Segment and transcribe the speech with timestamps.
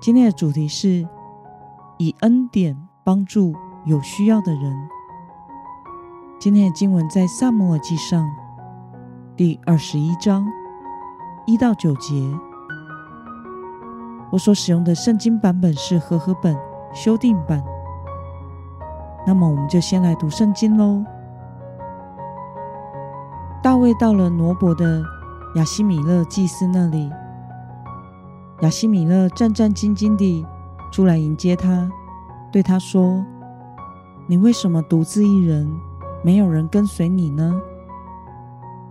[0.00, 1.06] 今天的主题是
[1.98, 3.54] 以恩典帮助
[3.84, 4.88] 有需要的人。
[6.38, 8.26] 今天的经文在撒母耳记上
[9.36, 10.46] 第二十一章
[11.44, 12.14] 一到九节。
[14.32, 16.56] 我所使用的圣经版本是和合本
[16.94, 17.62] 修订版。
[19.26, 21.04] 那么，我们就先来读圣经喽。
[23.62, 25.02] 大卫到了挪伯的
[25.56, 27.12] 亚西米勒祭司那里。
[28.62, 30.44] 亚希米勒战战兢兢地
[30.92, 31.90] 出来迎接他，
[32.52, 33.24] 对他说
[34.28, 35.66] ：“你为什么独自一人，
[36.22, 37.58] 没有人跟随你呢？”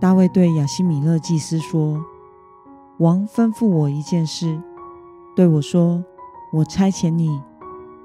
[0.00, 2.04] 大卫对亚希米勒祭司说
[2.98, 4.60] ：“王吩咐我一件事，
[5.36, 6.02] 对我说：
[6.52, 7.40] 我差遣你，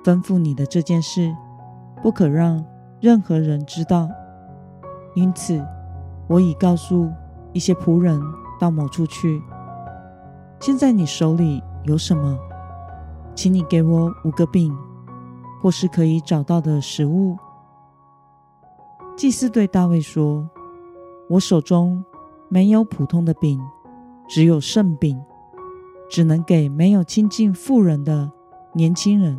[0.03, 1.35] 吩咐你的这件事，
[2.03, 2.63] 不可让
[3.01, 4.07] 任何人知道。
[5.15, 5.65] 因此，
[6.27, 7.09] 我已告诉
[7.53, 8.21] 一些仆人
[8.59, 9.41] 到某处去。”
[10.65, 12.35] 现在你手里有什么？
[13.35, 14.75] 请你给我五个饼，
[15.61, 17.37] 或是可以找到的食物。
[19.15, 20.49] 祭司对大卫说
[21.29, 22.03] ：“我手中
[22.49, 23.61] 没有普通的饼，
[24.27, 25.21] 只有圣饼，
[26.09, 28.31] 只能给没有亲近妇人的
[28.73, 29.37] 年轻人。”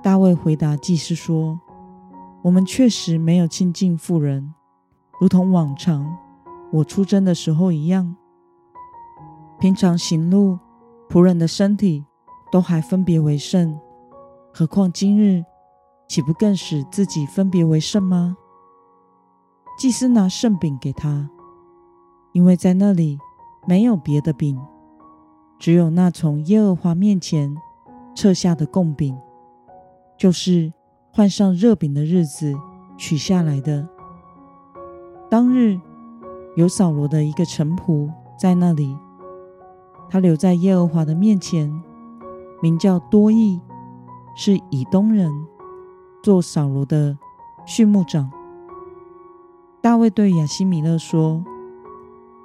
[0.00, 1.58] 大卫回答祭司说
[2.42, 4.54] ：“我们确实没有亲近妇人，
[5.20, 6.16] 如同往常
[6.70, 8.14] 我出征的时候一样。”
[9.60, 10.56] 平常行路，
[11.08, 12.04] 仆人的身体
[12.52, 13.76] 都还分别为圣，
[14.54, 15.44] 何况今日，
[16.06, 18.36] 岂不更使自己分别为圣吗？
[19.76, 21.28] 祭司拿圣饼给他，
[22.32, 23.18] 因为在那里
[23.66, 24.56] 没有别的饼，
[25.58, 27.52] 只有那从耶和华面前
[28.14, 29.18] 撤下的供饼，
[30.16, 30.72] 就是
[31.12, 32.54] 换上热饼的日子
[32.96, 33.88] 取下来的。
[35.28, 35.80] 当日
[36.54, 38.96] 有扫罗的一个臣仆在那里。
[40.10, 41.70] 他留在耶和华的面前，
[42.62, 43.60] 名叫多益，
[44.34, 45.30] 是以东人，
[46.22, 47.16] 做扫罗的
[47.66, 48.30] 畜牧长。
[49.82, 51.44] 大卫对亚希米勒说：“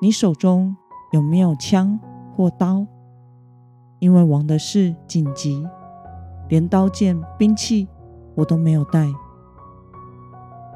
[0.02, 0.76] 你手中
[1.12, 2.00] 有没有枪
[2.36, 2.86] 或刀？
[4.00, 5.66] 因为王的事紧急，
[6.50, 7.88] 连刀剑兵器
[8.36, 9.08] 我都没有带。”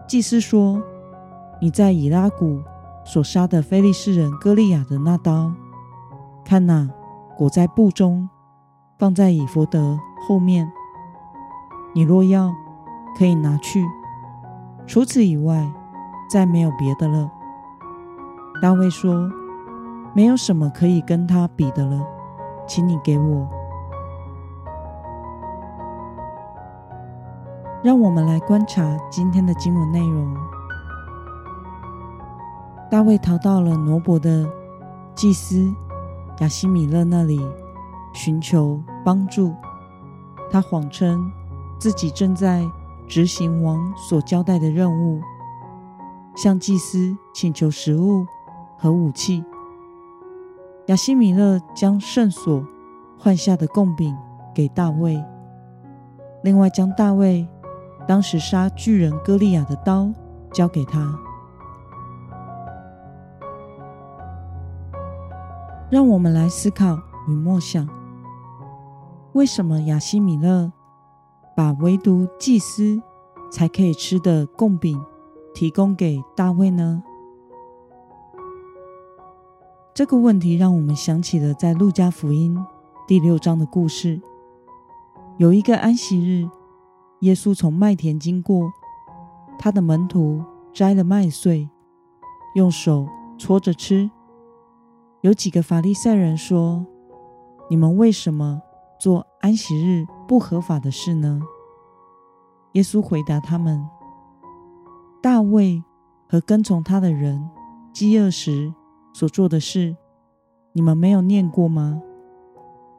[0.08, 0.82] 祭司说
[1.62, 2.62] ：“你在以拉谷
[3.04, 5.54] 所杀的非利士人歌利亚的那刀。”
[6.48, 6.90] 看哪，
[7.36, 8.30] 裹在布中，
[8.98, 10.72] 放在以弗得后面。
[11.94, 12.56] 你若要，
[13.18, 13.86] 可以拿去。
[14.86, 15.70] 除此以外，
[16.30, 17.30] 再没有别的了。
[18.62, 19.30] 大卫说
[20.16, 22.02] ：“没有什么可以跟他比的了，
[22.66, 23.46] 请你给我。”
[27.84, 30.34] 让我们来观察今天的经文内容。
[32.90, 34.50] 大卫逃到了挪伯的
[35.14, 35.70] 祭司。
[36.40, 37.42] 亚希米勒那里
[38.14, 39.54] 寻求帮助，
[40.52, 41.32] 他谎称
[41.80, 42.64] 自己正在
[43.08, 45.20] 执行王所交代的任务，
[46.36, 48.26] 向祭司请求食物
[48.78, 49.44] 和武器。
[50.88, 52.64] 亚希米勒将圣所
[53.18, 54.16] 换下的供饼
[54.54, 55.22] 给大卫，
[56.44, 57.48] 另外将大卫
[58.08, 60.14] 当时杀巨人歌利亚的刀
[60.54, 61.20] 交给他。
[65.90, 67.00] 让我们来思考
[67.30, 67.88] 与默想：
[69.32, 70.70] 为什么亚希米勒
[71.56, 73.02] 把唯独祭司
[73.50, 75.02] 才可以吃的供饼
[75.54, 77.02] 提供给大卫呢？
[79.94, 82.62] 这个问题让我们想起了在路加福音
[83.08, 84.22] 第六章的故事。
[85.38, 86.50] 有一个安息日，
[87.22, 88.70] 耶稣从麦田经过，
[89.58, 90.44] 他的门徒
[90.74, 91.70] 摘了麦穗，
[92.56, 93.08] 用手
[93.38, 94.12] 搓着吃。
[95.28, 96.86] 有几个法利赛人说
[97.70, 98.62] ：“你们为什么
[98.98, 101.42] 做安息日不合法的事呢？”
[102.76, 103.86] 耶稣回答他们
[105.22, 105.84] ：“大卫
[106.30, 107.46] 和跟从他的人
[107.92, 108.74] 饥饿时
[109.14, 109.98] 所做的事，
[110.72, 112.02] 你们没有念过吗？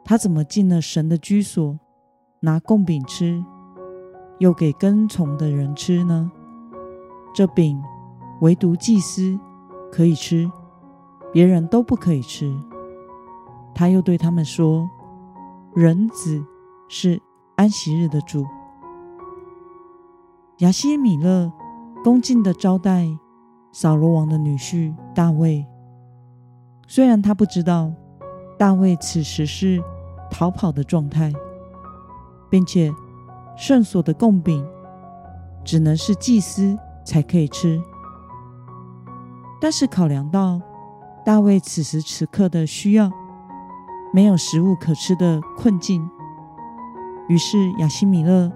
[0.04, 1.78] 他怎么进了神的居所，
[2.40, 3.42] 拿供饼吃，
[4.38, 6.30] 又给跟从的人吃呢？
[7.34, 7.82] 这饼
[8.42, 9.40] 唯独祭司
[9.90, 10.46] 可以吃。”
[11.32, 12.54] 别人都不可以吃。
[13.74, 14.88] 他又对他们说
[15.74, 16.44] ：“人子
[16.88, 17.20] 是
[17.56, 18.46] 安息日的主。
[20.58, 21.52] 亚希米勒
[22.02, 23.06] 恭敬的招待
[23.70, 25.64] 扫罗王的女婿大卫，
[26.88, 27.92] 虽然他不知道
[28.58, 29.80] 大卫此时是
[30.30, 31.32] 逃跑的状态，
[32.50, 32.92] 并且
[33.56, 34.66] 圣所的供饼
[35.64, 37.80] 只能是祭司才可以吃，
[39.60, 40.60] 但是考量到
[41.28, 43.12] 大卫此时此刻的需要，
[44.14, 46.08] 没有食物可吃的困境，
[47.28, 48.50] 于是亚西米勒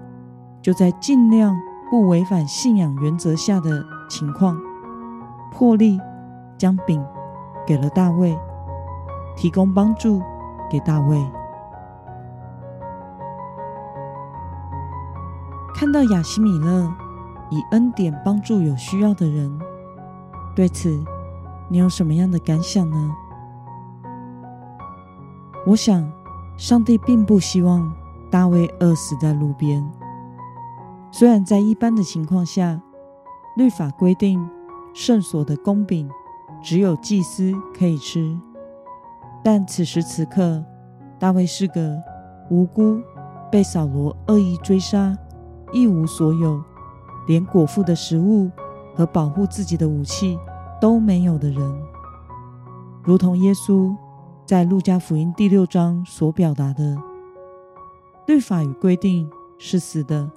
[0.59, 1.55] 就在尽量。
[1.91, 4.57] 不违反信仰原则下的情况，
[5.51, 5.99] 破例
[6.57, 7.05] 将饼
[7.67, 8.35] 给了大卫，
[9.37, 10.19] 提供帮助
[10.71, 11.23] 给大卫。
[15.75, 16.91] 看到亚西米勒
[17.51, 19.59] 以恩典帮助有需要的人，
[20.55, 20.89] 对此
[21.73, 23.15] 你有什么样的感想呢？
[25.65, 26.07] 我想，
[26.55, 27.91] 上帝并不希望
[28.29, 29.83] 大卫饿死在路边。
[31.11, 32.79] 虽然在一般的情况下，
[33.57, 34.47] 律法规定
[34.93, 36.07] 圣所的供饼
[36.61, 38.37] 只有祭司可以吃，
[39.43, 40.63] 但此时此刻，
[41.17, 41.99] 大卫是个
[42.51, 43.01] 无辜、
[43.51, 45.17] 被扫罗恶意追杀、
[45.71, 46.63] 一无所有，
[47.25, 48.51] 连果腹的食物
[48.95, 50.37] 和保护自己的武器
[50.83, 51.81] 都没有的人，
[53.05, 53.95] 如同耶稣
[54.45, 57.01] 在路加福音第六章所表达的：
[58.27, 60.29] 律法与规定是死的。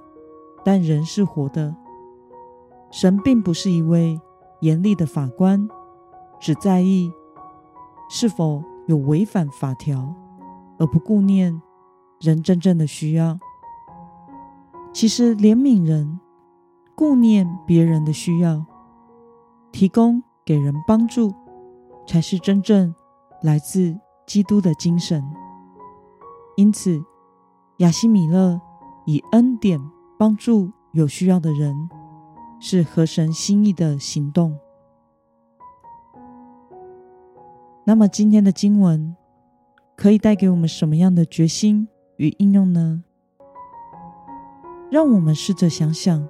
[0.63, 1.75] 但人是活的。
[2.89, 4.21] 神并不是一位
[4.61, 5.67] 严厉的法官，
[6.39, 7.11] 只在意
[8.09, 10.15] 是否有违反法条，
[10.77, 11.61] 而不顾念
[12.21, 13.37] 人真正的需要。
[14.93, 16.21] 其实，怜悯人、
[16.95, 18.65] 顾念别人的需要、
[19.73, 21.31] 提供给人帮助，
[22.07, 22.95] 才是真正
[23.43, 23.95] 来自
[24.25, 25.23] 基督的精神。
[26.55, 27.03] 因此，
[27.79, 28.59] 亚希米勒
[29.05, 29.79] 以恩典。
[30.19, 31.75] 帮助有需要的人，
[32.59, 34.57] 是合神心意的行动。
[37.85, 39.15] 那么，今天的经文
[39.95, 43.03] 可以带给我们什么样的决心与应用呢？
[44.89, 46.27] 让我们试着想想，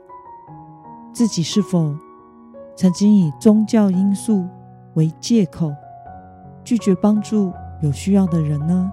[1.14, 1.96] 自己是否
[2.78, 4.48] 曾经以宗教因素
[4.94, 5.74] 为借口，
[6.64, 7.52] 拒绝帮助
[7.82, 8.92] 有需要的人呢？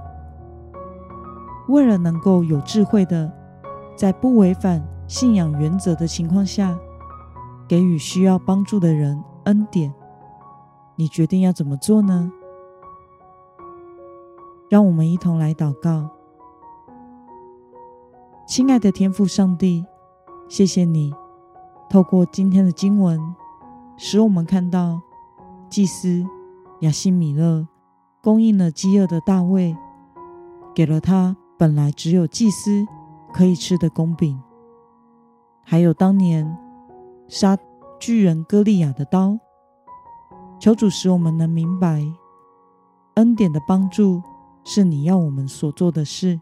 [1.69, 3.31] 为了能够有智慧的。
[3.96, 6.76] 在不违反信仰原则的情况下，
[7.69, 9.94] 给予需要帮助的人恩典，
[10.96, 12.32] 你决定要怎么做呢？
[14.69, 16.10] 让我们一同来祷告。
[18.48, 19.86] 亲爱的天父上帝，
[20.48, 21.14] 谢谢你
[21.88, 23.20] 透过今天的经文，
[23.96, 25.00] 使我们看到
[25.69, 26.25] 祭司
[26.81, 27.67] 亚西米勒
[28.23, 29.76] 供应了饥饿的大卫，
[30.75, 32.87] 给了他本来只有祭司。
[33.37, 34.41] 可以吃的供饼，
[35.64, 36.56] 还有当年
[37.26, 37.58] 杀
[37.99, 39.37] 巨人歌利亚的刀。
[40.61, 42.00] 求主使我们能明白，
[43.14, 44.23] 恩典的帮助
[44.62, 46.41] 是你要我们所做的事，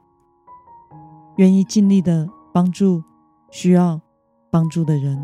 [1.36, 3.02] 愿意尽力的帮助
[3.50, 3.98] 需要
[4.50, 5.18] 帮助的人。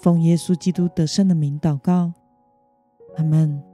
[0.00, 2.12] 奉耶稣基督得胜的名祷告，
[3.16, 3.69] 阿门。